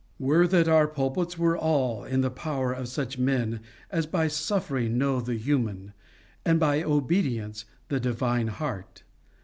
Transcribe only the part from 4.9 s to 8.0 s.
know the human, and by obedience the